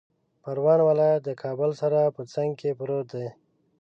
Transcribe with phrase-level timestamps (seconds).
[0.43, 3.27] پروان ولایت د کابل سره په څنګ کې پروت دی